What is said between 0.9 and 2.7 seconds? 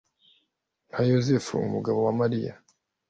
yosefu umugabo wa mariya